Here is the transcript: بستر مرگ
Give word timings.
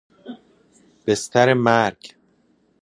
بستر 1.05 1.53
مرگ 1.53 1.97